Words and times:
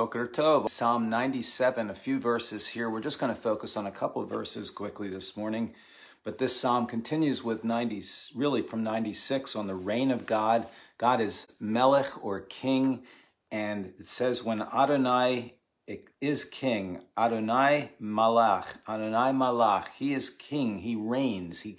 Boker 0.00 0.26
Tov, 0.26 0.70
Psalm 0.70 1.10
97, 1.10 1.90
a 1.90 1.94
few 1.94 2.18
verses 2.18 2.68
here. 2.68 2.88
We're 2.88 3.02
just 3.02 3.20
going 3.20 3.34
to 3.34 3.38
focus 3.38 3.76
on 3.76 3.86
a 3.86 3.90
couple 3.90 4.22
of 4.22 4.30
verses 4.30 4.70
quickly 4.70 5.08
this 5.08 5.36
morning. 5.36 5.74
But 6.24 6.38
this 6.38 6.58
psalm 6.58 6.86
continues 6.86 7.44
with 7.44 7.64
90, 7.64 8.02
really 8.34 8.62
from 8.62 8.82
96 8.82 9.54
on 9.54 9.66
the 9.66 9.74
reign 9.74 10.10
of 10.10 10.24
God. 10.24 10.66
God 10.96 11.20
is 11.20 11.54
Melech 11.60 12.24
or 12.24 12.40
King. 12.40 13.02
And 13.52 13.92
it 13.98 14.08
says, 14.08 14.42
when 14.42 14.62
Adonai 14.62 15.56
is 16.18 16.46
king, 16.46 17.02
Adonai 17.18 17.90
Malach, 18.00 18.78
Adonai 18.88 19.32
Malach, 19.32 19.88
he 19.90 20.14
is 20.14 20.30
king, 20.30 20.78
he 20.78 20.96
reigns. 20.96 21.60
He, 21.60 21.76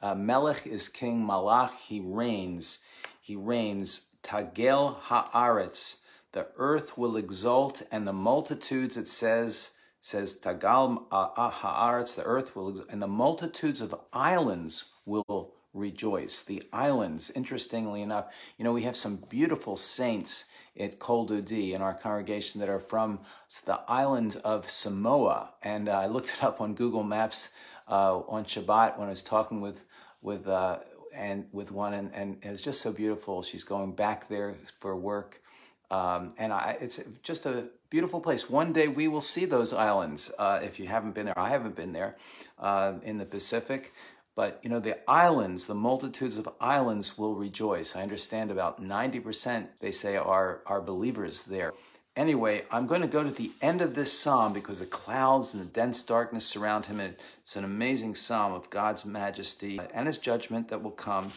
uh, 0.00 0.14
Melech 0.14 0.64
is 0.64 0.88
king, 0.88 1.26
Malach, 1.26 1.74
he 1.74 1.98
reigns. 1.98 2.84
He 3.20 3.34
reigns. 3.34 4.10
Tagel 4.22 5.00
haaretz, 5.02 5.98
the 6.34 6.48
earth 6.56 6.98
will 6.98 7.16
exult, 7.16 7.82
and 7.90 8.06
the 8.06 8.12
multitudes, 8.12 8.96
it 8.96 9.08
says, 9.08 9.70
says 10.00 10.38
Tagal 10.38 11.04
uh, 11.10 11.28
uh, 11.36 11.50
haaretz, 11.50 12.16
the 12.16 12.24
earth 12.24 12.54
will, 12.54 12.84
and 12.90 13.00
the 13.00 13.06
multitudes 13.06 13.80
of 13.80 13.94
islands 14.12 14.92
will 15.06 15.54
rejoice. 15.72 16.42
The 16.42 16.64
islands, 16.72 17.30
interestingly 17.30 18.02
enough, 18.02 18.34
you 18.58 18.64
know, 18.64 18.72
we 18.72 18.82
have 18.82 18.96
some 18.96 19.16
beautiful 19.30 19.76
saints 19.76 20.50
at 20.78 20.98
Kol 20.98 21.26
Dodi 21.26 21.72
in 21.72 21.80
our 21.80 21.94
congregation 21.94 22.60
that 22.60 22.68
are 22.68 22.80
from 22.80 23.20
the 23.64 23.80
island 23.86 24.40
of 24.44 24.68
Samoa. 24.68 25.50
And 25.62 25.88
uh, 25.88 26.00
I 26.00 26.06
looked 26.06 26.34
it 26.34 26.42
up 26.42 26.60
on 26.60 26.74
Google 26.74 27.04
Maps 27.04 27.50
uh, 27.88 28.18
on 28.18 28.44
Shabbat 28.44 28.98
when 28.98 29.06
I 29.06 29.10
was 29.10 29.22
talking 29.22 29.60
with, 29.60 29.84
with, 30.20 30.48
uh, 30.48 30.80
and 31.14 31.46
with 31.52 31.70
one, 31.70 31.94
and, 31.94 32.12
and 32.12 32.38
it's 32.42 32.60
just 32.60 32.80
so 32.80 32.92
beautiful. 32.92 33.42
She's 33.42 33.62
going 33.62 33.92
back 33.92 34.26
there 34.26 34.56
for 34.80 34.96
work. 34.96 35.40
Um, 35.90 36.34
and 36.38 36.52
I, 36.52 36.76
it's 36.80 37.02
just 37.22 37.46
a 37.46 37.68
beautiful 37.90 38.20
place. 38.20 38.50
One 38.50 38.72
day 38.72 38.88
we 38.88 39.06
will 39.08 39.20
see 39.20 39.44
those 39.44 39.72
islands. 39.72 40.32
Uh, 40.38 40.60
if 40.62 40.80
you 40.80 40.86
haven't 40.86 41.14
been 41.14 41.26
there, 41.26 41.38
I 41.38 41.50
haven't 41.50 41.76
been 41.76 41.92
there 41.92 42.16
uh, 42.58 42.94
in 43.02 43.18
the 43.18 43.26
Pacific. 43.26 43.92
But 44.36 44.60
you 44.62 44.70
know, 44.70 44.80
the 44.80 44.98
islands, 45.08 45.66
the 45.66 45.74
multitudes 45.74 46.38
of 46.38 46.48
islands 46.60 47.16
will 47.16 47.34
rejoice. 47.34 47.94
I 47.94 48.02
understand 48.02 48.50
about 48.50 48.82
90% 48.82 49.68
they 49.80 49.92
say 49.92 50.16
are, 50.16 50.60
are 50.66 50.80
believers 50.80 51.44
there. 51.44 51.72
Anyway, 52.16 52.64
I'm 52.70 52.86
going 52.86 53.00
to 53.00 53.08
go 53.08 53.24
to 53.24 53.30
the 53.30 53.50
end 53.60 53.80
of 53.80 53.94
this 53.94 54.12
psalm 54.12 54.52
because 54.52 54.78
the 54.78 54.86
clouds 54.86 55.52
and 55.52 55.62
the 55.62 55.66
dense 55.68 56.02
darkness 56.02 56.46
surround 56.46 56.86
him. 56.86 57.00
And 57.00 57.16
it's 57.42 57.56
an 57.56 57.64
amazing 57.64 58.14
psalm 58.14 58.52
of 58.52 58.70
God's 58.70 59.04
majesty 59.04 59.80
and 59.92 60.06
his 60.06 60.18
judgment 60.18 60.68
that 60.68 60.82
will 60.82 60.92
come 60.92 61.32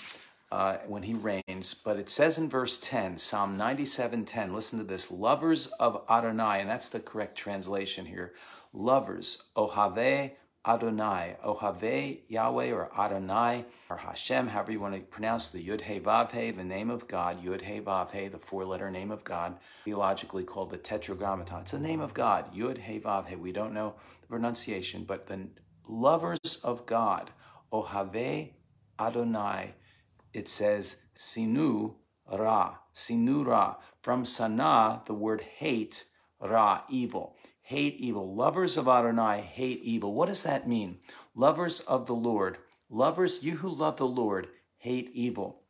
uh, 0.51 0.77
when 0.87 1.03
he 1.03 1.13
reigns. 1.13 1.73
But 1.73 1.97
it 1.97 2.09
says 2.09 2.37
in 2.37 2.49
verse 2.49 2.77
10, 2.77 3.17
Psalm 3.17 3.57
97:10, 3.57 4.53
listen 4.53 4.79
to 4.79 4.85
this, 4.85 5.11
lovers 5.11 5.67
of 5.79 6.03
Adonai, 6.09 6.61
and 6.61 6.69
that's 6.69 6.89
the 6.89 6.99
correct 6.99 7.37
translation 7.37 8.05
here. 8.05 8.33
Lovers, 8.73 9.43
Ohave 9.55 10.31
Adonai, 10.67 11.37
Ohave 11.45 12.19
Yahweh 12.27 12.71
or 12.71 12.91
Adonai 12.99 13.63
or 13.89 13.97
Hashem, 13.97 14.47
however 14.47 14.73
you 14.73 14.81
want 14.81 14.95
to 14.95 15.01
pronounce 15.01 15.47
the 15.47 15.65
Yud 15.65 15.81
He 15.81 15.99
Vav 15.99 16.31
He, 16.31 16.51
the 16.51 16.63
name 16.63 16.89
of 16.89 17.07
God, 17.07 17.41
Yud 17.41 17.61
He 17.61 17.79
Vav 17.79 18.11
He, 18.11 18.27
the 18.27 18.37
four-letter 18.37 18.91
name 18.91 19.09
of 19.09 19.23
God, 19.23 19.57
theologically 19.85 20.43
called 20.43 20.69
the 20.69 20.77
Tetragrammaton. 20.77 21.61
It's 21.61 21.71
the 21.71 21.79
name 21.79 22.01
of 22.01 22.13
God, 22.13 22.53
Yud 22.53 22.79
He 22.79 22.99
Vav 22.99 23.27
He. 23.27 23.37
We 23.37 23.53
don't 23.53 23.73
know 23.73 23.95
the 24.21 24.27
pronunciation, 24.27 25.05
but 25.05 25.27
the 25.27 25.47
lovers 25.87 26.59
of 26.63 26.85
God, 26.85 27.31
Ohave 27.71 28.51
Adonai, 28.99 29.73
it 30.33 30.49
says 30.49 31.03
Sinu 31.15 31.95
Ra, 32.31 32.75
Sinu 32.93 33.45
Ra. 33.45 33.75
From 34.01 34.25
Sana, 34.25 35.01
the 35.05 35.13
word 35.13 35.41
hate, 35.41 36.05
Ra, 36.39 36.81
evil 36.89 37.37
hate 37.67 37.97
evil. 37.99 38.33
Lovers 38.33 38.77
of 38.77 38.87
Adonai 38.87 39.41
hate 39.41 39.81
evil. 39.83 40.13
What 40.13 40.29
does 40.29 40.43
that 40.43 40.69
mean? 40.69 40.99
Lovers 41.35 41.81
of 41.81 42.05
the 42.05 42.15
Lord. 42.15 42.59
Lovers, 42.89 43.43
you 43.43 43.57
who 43.57 43.67
love 43.67 43.97
the 43.97 44.07
Lord, 44.07 44.47
hate 44.77 45.11
evil. 45.13 45.63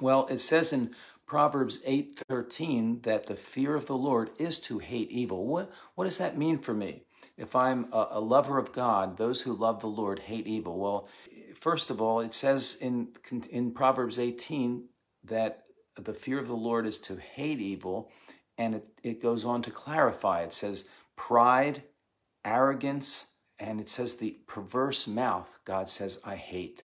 Well, 0.00 0.26
it 0.26 0.40
says 0.40 0.72
in 0.72 0.92
Proverbs 1.26 1.84
8:13 1.86 3.02
that 3.02 3.26
the 3.26 3.36
fear 3.36 3.76
of 3.76 3.86
the 3.86 3.96
Lord 3.96 4.30
is 4.38 4.58
to 4.62 4.80
hate 4.80 5.08
evil. 5.12 5.46
What, 5.46 5.70
what 5.94 6.04
does 6.04 6.18
that 6.18 6.36
mean 6.36 6.58
for 6.58 6.74
me? 6.74 7.04
If 7.36 7.54
I'm 7.54 7.86
a, 7.92 8.08
a 8.10 8.20
lover 8.20 8.58
of 8.58 8.72
God, 8.72 9.16
those 9.16 9.42
who 9.42 9.52
love 9.52 9.78
the 9.78 9.86
Lord 9.86 10.18
hate 10.18 10.48
evil. 10.48 10.80
Well, 10.80 11.08
first 11.60 11.90
of 11.90 12.00
all, 12.00 12.20
it 12.20 12.34
says 12.34 12.78
in, 12.80 13.08
in 13.50 13.72
Proverbs 13.72 14.18
18 14.18 14.88
that 15.24 15.64
the 15.96 16.14
fear 16.14 16.38
of 16.38 16.46
the 16.46 16.54
Lord 16.54 16.86
is 16.86 16.98
to 16.98 17.16
hate 17.16 17.60
evil, 17.60 18.10
and 18.58 18.76
it, 18.76 18.88
it 19.02 19.22
goes 19.22 19.44
on 19.44 19.62
to 19.62 19.70
clarify. 19.70 20.42
It 20.42 20.52
says, 20.52 20.88
pride, 21.16 21.82
arrogance, 22.44 23.32
and 23.58 23.80
it 23.80 23.88
says 23.88 24.16
the 24.16 24.38
perverse 24.46 25.06
mouth, 25.06 25.60
God 25.64 25.88
says, 25.88 26.20
I 26.24 26.36
hate. 26.36 26.82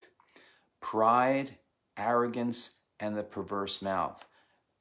Pride, 0.81 1.53
arrogance, 1.97 2.81
and 2.99 3.17
the 3.17 3.23
perverse 3.23 3.81
mouth. 3.81 4.25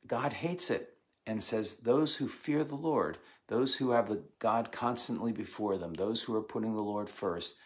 God 0.07 0.33
hates 0.33 0.69
it 0.69 0.97
and 1.25 1.41
says, 1.41 1.75
Those 1.75 2.15
who 2.15 2.27
fear 2.27 2.63
the 2.63 2.75
Lord, 2.75 3.17
those 3.47 3.75
who 3.75 3.91
have 3.91 4.09
the 4.09 4.23
God 4.39 4.71
constantly 4.71 5.31
before 5.31 5.77
them, 5.77 5.93
those 5.93 6.23
who 6.23 6.35
are 6.35 6.41
putting 6.41 6.75
the 6.75 6.83
Lord 6.83 7.09
first, 7.09 7.57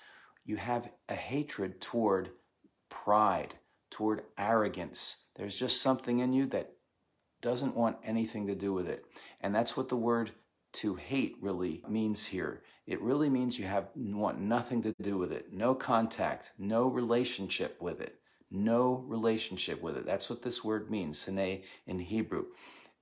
you 0.47 0.55
have 0.55 0.89
a 1.09 1.13
hatred 1.13 1.79
toward 1.81 2.31
pride, 2.89 3.53
toward 3.91 4.23
arrogance. 4.37 5.25
There's 5.35 5.59
just 5.59 5.81
something 5.81 6.19
in 6.19 6.33
you 6.33 6.47
that 6.47 6.71
doesn't 7.41 7.75
want 7.75 7.97
anything 8.03 8.47
to 8.47 8.55
do 8.55 8.73
with 8.73 8.87
it. 8.87 9.05
And 9.41 9.53
that's 9.53 9.77
what 9.77 9.89
the 9.89 9.97
word 9.97 10.31
to 10.73 10.95
hate 10.95 11.35
really 11.41 11.83
means 11.87 12.25
here. 12.25 12.63
It 12.85 13.01
really 13.01 13.29
means 13.29 13.59
you 13.59 13.65
have 13.65 13.89
want 13.95 14.39
nothing 14.39 14.81
to 14.83 14.95
do 15.01 15.17
with 15.17 15.33
it, 15.33 15.51
no 15.51 15.75
contact, 15.75 16.53
no 16.57 16.87
relationship 16.87 17.81
with 17.81 17.99
it, 17.99 18.15
no 18.49 19.03
relationship 19.05 19.81
with 19.81 19.97
it. 19.97 20.05
That's 20.05 20.29
what 20.29 20.43
this 20.43 20.63
word 20.63 20.89
means, 20.89 21.19
sene 21.19 21.63
in 21.85 21.99
Hebrew. 21.99 22.45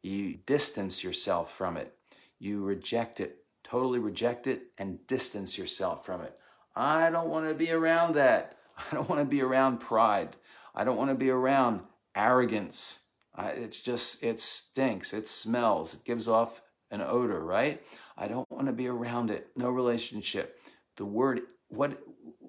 You 0.02 0.38
distance 0.48 1.04
yourself 1.04 1.56
from 1.56 1.78
it. 1.78 1.94
You 2.40 2.64
reject 2.64 3.20
it, 3.20 3.38
totally 3.64 4.00
reject 4.00 4.48
it, 4.48 4.64
and 4.80 5.06
distance 5.06 5.60
yourself 5.60 6.06
from 6.06 6.22
it. 6.22 6.36
I 6.76 7.10
don't 7.10 7.30
want 7.30 7.48
to 7.48 7.56
be 7.56 7.72
around 7.72 8.16
that. 8.16 8.58
I 8.92 8.96
don't 8.96 9.10
want 9.10 9.22
to 9.22 9.26
be 9.26 9.42
around 9.42 9.80
pride. 9.80 10.36
I 10.74 10.84
don't 10.84 10.98
want 10.98 11.10
to 11.10 11.16
be 11.16 11.30
around 11.30 11.82
arrogance. 12.16 13.06
it's 13.38 13.82
just, 13.82 14.24
it 14.24 14.40
stinks. 14.40 15.14
It 15.14 15.28
smells. 15.28 15.94
It 15.94 16.04
gives 16.04 16.28
off 16.28 16.62
an 16.92 17.02
odor, 17.02 17.40
right? 17.40 17.82
I 18.18 18.28
don't 18.28 18.50
want 18.52 18.68
to 18.68 18.74
be 18.74 18.88
around 18.88 19.32
it. 19.32 19.48
No 19.56 19.70
relationship. 19.70 20.60
The 20.98 21.06
word, 21.06 21.42
what, 21.70 21.98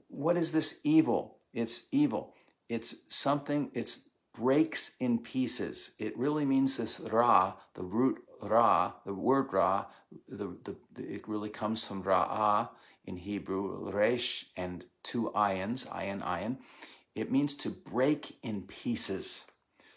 what 0.08 0.36
is 0.36 0.52
this 0.52 0.80
evil? 0.84 1.38
It's 1.52 1.88
evil. 1.92 2.34
It's 2.68 2.96
something, 3.08 3.70
it's 3.74 4.08
breaks 4.34 4.96
in 5.00 5.18
pieces. 5.18 5.94
It 5.98 6.16
really 6.18 6.44
means 6.44 6.76
this 6.76 7.00
ra, 7.00 7.54
the 7.74 7.82
root 7.82 8.22
ra, 8.42 8.92
the 9.04 9.14
word 9.14 9.52
ra, 9.52 9.86
the, 10.28 10.56
the, 10.64 10.76
the 10.92 11.02
it 11.02 11.26
really 11.28 11.48
comes 11.48 11.84
from 11.84 12.02
ra'ah 12.02 12.68
in 13.06 13.16
Hebrew, 13.16 13.90
resh, 13.90 14.46
and 14.56 14.84
two 15.02 15.30
ayins, 15.34 15.88
ayin, 15.88 16.22
ayin. 16.22 16.58
It 17.14 17.32
means 17.32 17.54
to 17.54 17.70
break 17.70 18.36
in 18.42 18.62
pieces, 18.62 19.50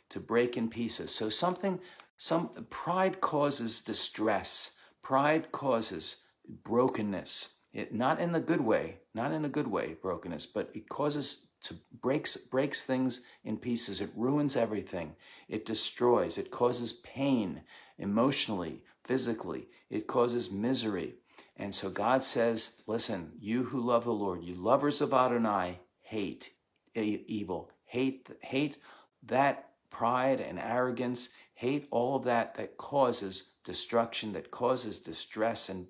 to 0.09 0.19
break 0.19 0.55
in 0.55 0.69
pieces. 0.69 1.13
So 1.13 1.29
something 1.29 1.79
some 2.17 2.49
pride 2.69 3.21
causes 3.21 3.79
distress. 3.79 4.77
Pride 5.01 5.51
causes 5.53 6.25
brokenness. 6.63 7.59
It, 7.71 7.93
not 7.93 8.19
in 8.19 8.31
the 8.33 8.41
good 8.41 8.61
way, 8.61 8.97
not 9.13 9.31
in 9.31 9.45
a 9.45 9.49
good 9.49 9.67
way, 9.67 9.95
brokenness, 10.01 10.45
but 10.47 10.69
it 10.73 10.89
causes 10.89 11.51
to 11.61 11.75
breaks 12.01 12.35
breaks 12.35 12.83
things 12.83 13.25
in 13.43 13.57
pieces. 13.57 14.01
It 14.01 14.09
ruins 14.15 14.57
everything. 14.57 15.15
It 15.47 15.65
destroys. 15.65 16.37
It 16.37 16.51
causes 16.51 16.93
pain 16.93 17.61
emotionally, 17.97 18.83
physically. 19.03 19.67
It 19.89 20.07
causes 20.07 20.51
misery. 20.51 21.15
And 21.59 21.75
so 21.75 21.89
God 21.89 22.23
says, 22.23 22.83
listen, 22.87 23.33
you 23.39 23.65
who 23.65 23.81
love 23.81 24.05
the 24.05 24.13
Lord, 24.13 24.43
you 24.43 24.55
lovers 24.55 25.01
of 25.01 25.13
Adonai, 25.13 25.79
hate 25.99 26.51
evil. 26.95 27.69
Hate 27.85 28.29
hate 28.41 28.77
that 29.23 29.71
pride 29.89 30.39
and 30.39 30.57
arrogance 30.57 31.29
hate 31.59 31.89
all 31.91 32.15
of 32.15 32.23
that 32.23 32.55
that 32.55 32.77
causes 32.77 33.55
destruction, 33.65 34.31
that 34.31 34.49
causes 34.49 34.99
distress 34.99 35.67
and 35.67 35.87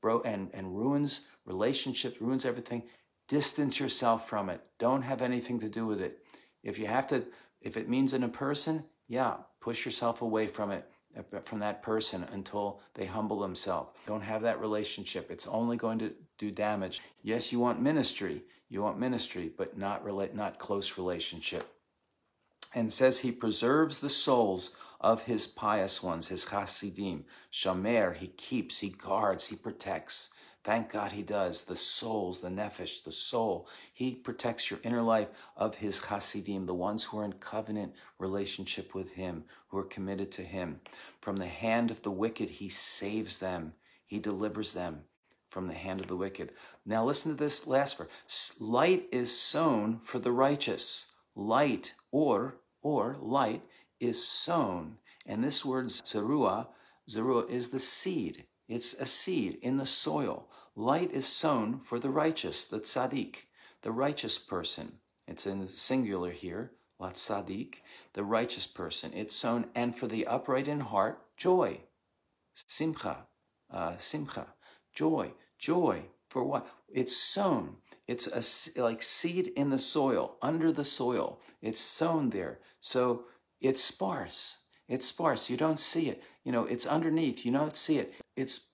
bro 0.00 0.20
and, 0.22 0.50
and 0.52 0.76
ruins 0.76 1.28
relationships, 1.46 2.20
ruins 2.20 2.44
everything. 2.44 2.82
Distance 3.28 3.78
yourself 3.78 4.28
from 4.28 4.50
it. 4.50 4.60
Don't 4.80 5.02
have 5.02 5.22
anything 5.22 5.60
to 5.60 5.68
do 5.68 5.86
with 5.86 6.00
it. 6.00 6.26
If 6.64 6.76
you 6.76 6.88
have 6.88 7.06
to, 7.06 7.24
if 7.60 7.76
it 7.76 7.88
means 7.88 8.12
in 8.12 8.24
a 8.24 8.28
person, 8.28 8.84
yeah, 9.06 9.34
push 9.60 9.84
yourself 9.84 10.22
away 10.22 10.48
from 10.48 10.72
it, 10.72 10.90
from 11.44 11.58
that 11.58 11.82
person 11.82 12.26
until 12.32 12.80
they 12.94 13.06
humble 13.06 13.40
themselves. 13.40 13.98
Don't 14.06 14.22
have 14.22 14.42
that 14.42 14.60
relationship. 14.60 15.30
It's 15.30 15.46
only 15.46 15.76
going 15.76 15.98
to 15.98 16.12
do 16.38 16.50
damage. 16.50 17.00
Yes, 17.22 17.52
you 17.52 17.58
want 17.58 17.80
ministry. 17.80 18.42
You 18.68 18.82
want 18.82 18.98
ministry, 18.98 19.50
but 19.56 19.76
not 19.76 20.04
relate, 20.04 20.34
not 20.34 20.58
close 20.58 20.96
relationship. 20.96 21.68
And 22.74 22.90
says 22.90 23.20
he 23.20 23.32
preserves 23.32 24.00
the 24.00 24.08
souls 24.08 24.74
of 25.00 25.24
his 25.24 25.46
pious 25.46 26.02
ones, 26.02 26.28
his 26.28 26.46
chasidim. 26.46 27.26
Shamer, 27.52 28.16
he 28.16 28.28
keeps, 28.28 28.78
he 28.78 28.88
guards, 28.88 29.48
he 29.48 29.56
protects. 29.56 30.32
Thank 30.64 30.92
God 30.92 31.12
he 31.12 31.22
does. 31.22 31.64
The 31.64 31.76
souls, 31.76 32.40
the 32.40 32.48
nefesh, 32.48 33.02
the 33.02 33.10
soul. 33.10 33.68
He 33.92 34.14
protects 34.14 34.70
your 34.70 34.78
inner 34.84 35.02
life 35.02 35.28
of 35.56 35.76
his 35.76 36.00
chasidim, 36.00 36.66
the 36.66 36.74
ones 36.74 37.04
who 37.04 37.18
are 37.18 37.24
in 37.24 37.32
covenant 37.34 37.94
relationship 38.18 38.94
with 38.94 39.12
him, 39.14 39.44
who 39.68 39.78
are 39.78 39.84
committed 39.84 40.30
to 40.32 40.42
him. 40.42 40.80
From 41.20 41.36
the 41.36 41.46
hand 41.46 41.90
of 41.90 42.02
the 42.02 42.12
wicked, 42.12 42.48
he 42.48 42.68
saves 42.68 43.38
them. 43.38 43.74
He 44.06 44.20
delivers 44.20 44.72
them 44.72 45.04
from 45.50 45.66
the 45.66 45.74
hand 45.74 46.00
of 46.00 46.06
the 46.06 46.16
wicked. 46.16 46.52
Now 46.86 47.04
listen 47.04 47.32
to 47.32 47.38
this 47.38 47.66
last 47.66 47.98
verse. 47.98 48.60
Light 48.60 49.06
is 49.10 49.36
sown 49.36 49.98
for 49.98 50.18
the 50.18 50.32
righteous. 50.32 51.12
Light 51.34 51.94
or 52.10 52.56
or 52.82 53.16
light 53.20 53.62
is 54.00 54.26
sown. 54.26 54.98
And 55.26 55.42
this 55.42 55.64
word 55.64 55.86
zerua, 55.86 56.68
zerua 57.08 57.50
is 57.50 57.70
the 57.70 57.78
seed. 57.78 58.44
It's 58.68 58.94
a 58.94 59.06
seed 59.06 59.58
in 59.62 59.76
the 59.76 59.86
soil. 59.86 60.48
Light 60.74 61.10
is 61.10 61.26
sown 61.26 61.80
for 61.80 61.98
the 61.98 62.10
righteous, 62.10 62.66
the 62.66 62.80
tzaddik, 62.80 63.46
the 63.82 63.92
righteous 63.92 64.38
person. 64.38 64.98
It's 65.26 65.46
in 65.46 65.68
singular 65.68 66.30
here, 66.30 66.72
la 66.98 67.10
tzaddik, 67.10 67.82
the 68.14 68.24
righteous 68.24 68.66
person. 68.66 69.12
It's 69.14 69.34
sown, 69.34 69.66
and 69.74 69.96
for 69.96 70.06
the 70.06 70.26
upright 70.26 70.68
in 70.68 70.80
heart, 70.80 71.20
joy, 71.36 71.80
simcha, 72.54 73.26
uh, 73.70 73.96
simcha, 73.96 74.54
joy, 74.94 75.32
joy. 75.58 76.04
For 76.28 76.44
what? 76.44 76.66
It's 76.88 77.16
sown. 77.16 77.76
It's 78.06 78.26
a, 78.26 78.80
like 78.82 79.02
seed 79.02 79.48
in 79.48 79.68
the 79.68 79.78
soil, 79.78 80.36
under 80.40 80.72
the 80.72 80.84
soil. 80.84 81.40
It's 81.60 81.80
sown 81.80 82.30
there. 82.30 82.60
So 82.80 83.24
it's 83.60 83.82
sparse. 83.82 84.61
It's 84.92 85.06
sparse. 85.06 85.48
You 85.48 85.56
don't 85.56 85.78
see 85.78 86.10
it. 86.10 86.22
You 86.44 86.52
know, 86.52 86.66
it's 86.66 86.84
underneath. 86.84 87.46
You 87.46 87.52
don't 87.52 87.74
see 87.74 87.96
it. 87.96 88.12
It's 88.36 88.66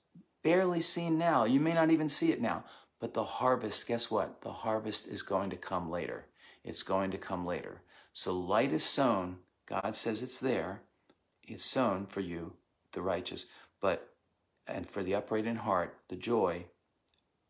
barely 0.43 0.81
seen 0.81 1.17
now. 1.17 1.45
You 1.45 1.61
may 1.61 1.73
not 1.73 1.91
even 1.91 2.09
see 2.09 2.33
it 2.33 2.43
now. 2.43 2.65
But 2.99 3.15
the 3.15 3.23
harvest, 3.23 3.87
guess 3.87 4.11
what? 4.11 4.41
The 4.41 4.51
harvest 4.51 5.07
is 5.07 5.23
going 5.23 5.51
to 5.51 5.57
come 5.57 5.89
later. 5.89 6.27
It's 6.65 6.83
going 6.83 7.13
to 7.13 7.19
come 7.19 7.47
later. 7.47 7.83
So 8.13 8.37
light 8.37 8.73
is 8.73 8.83
sown. 8.83 9.39
God 9.67 9.95
says 9.95 10.21
it's 10.21 10.41
there. 10.41 10.81
It's 11.45 11.65
sown 11.65 12.07
for 12.07 12.19
you, 12.19 12.55
the 12.91 13.01
righteous. 13.01 13.47
But, 13.81 14.09
and 14.67 14.91
for 14.91 15.05
the 15.05 15.15
upright 15.15 15.47
in 15.47 15.55
heart, 15.55 15.99
the 16.09 16.17
joy, 16.17 16.65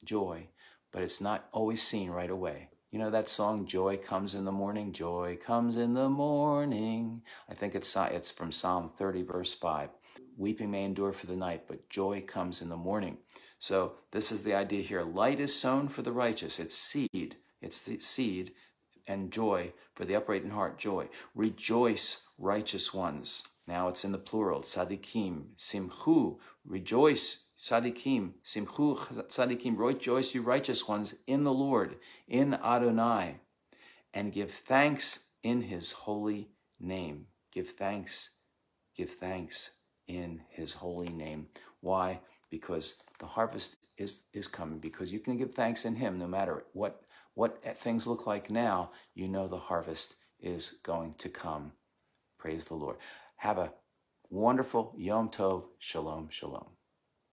joy. 0.04 0.48
But 0.92 1.02
it's 1.02 1.22
not 1.22 1.48
always 1.52 1.80
seen 1.80 2.10
right 2.10 2.30
away. 2.30 2.68
You 2.90 2.98
know 2.98 3.10
that 3.10 3.28
song, 3.28 3.66
Joy 3.66 3.98
Comes 3.98 4.34
in 4.34 4.46
the 4.46 4.52
Morning? 4.52 4.94
Joy 4.94 5.36
comes 5.38 5.76
in 5.76 5.92
the 5.92 6.08
morning. 6.08 7.20
I 7.46 7.52
think 7.52 7.74
it's, 7.74 7.94
it's 7.94 8.30
from 8.30 8.50
Psalm 8.50 8.90
30, 8.96 9.24
verse 9.24 9.52
5. 9.52 9.90
Weeping 10.38 10.70
may 10.70 10.84
endure 10.84 11.12
for 11.12 11.26
the 11.26 11.36
night, 11.36 11.64
but 11.68 11.90
joy 11.90 12.22
comes 12.26 12.62
in 12.62 12.70
the 12.70 12.78
morning. 12.78 13.18
So 13.58 13.96
this 14.10 14.32
is 14.32 14.42
the 14.42 14.54
idea 14.54 14.80
here. 14.80 15.02
Light 15.02 15.38
is 15.38 15.54
sown 15.54 15.88
for 15.88 16.00
the 16.00 16.12
righteous. 16.12 16.58
It's 16.58 16.74
seed. 16.74 17.36
It's 17.60 17.82
the 17.82 18.00
seed 18.00 18.52
and 19.06 19.30
joy 19.30 19.74
for 19.94 20.06
the 20.06 20.14
upright 20.14 20.44
in 20.44 20.50
heart, 20.50 20.78
joy. 20.78 21.10
Rejoice, 21.34 22.26
righteous 22.38 22.94
ones. 22.94 23.48
Now 23.66 23.88
it's 23.88 24.06
in 24.06 24.12
the 24.12 24.18
plural. 24.18 24.62
Tzadikim, 24.62 25.48
simchu, 25.58 26.38
rejoice, 26.64 27.47
tzadikim, 27.58 28.34
simchu 28.44 28.96
tzadikim, 29.28 29.78
rejoice 29.78 30.34
you 30.34 30.42
righteous 30.42 30.88
ones 30.88 31.16
in 31.26 31.44
the 31.44 31.52
Lord, 31.52 31.96
in 32.26 32.54
Adonai, 32.54 33.40
and 34.14 34.32
give 34.32 34.50
thanks 34.50 35.30
in 35.42 35.62
his 35.62 35.92
holy 35.92 36.50
name. 36.78 37.26
Give 37.52 37.68
thanks, 37.68 38.30
give 38.96 39.10
thanks 39.10 39.78
in 40.06 40.42
his 40.50 40.74
holy 40.74 41.08
name. 41.08 41.48
Why? 41.80 42.20
Because 42.50 43.02
the 43.18 43.26
harvest 43.26 43.88
is, 43.98 44.24
is 44.32 44.48
coming, 44.48 44.78
because 44.78 45.12
you 45.12 45.20
can 45.20 45.36
give 45.36 45.54
thanks 45.54 45.84
in 45.84 45.96
him 45.96 46.18
no 46.18 46.26
matter 46.26 46.64
what, 46.72 47.02
what 47.34 47.62
things 47.76 48.06
look 48.06 48.26
like 48.26 48.50
now, 48.50 48.90
you 49.14 49.28
know 49.28 49.46
the 49.46 49.56
harvest 49.56 50.16
is 50.40 50.78
going 50.82 51.14
to 51.18 51.28
come. 51.28 51.72
Praise 52.38 52.66
the 52.66 52.74
Lord. 52.74 52.96
Have 53.36 53.58
a 53.58 53.72
wonderful 54.30 54.94
Yom 54.96 55.28
Tov. 55.28 55.64
Shalom, 55.78 56.28
shalom. 56.30 56.77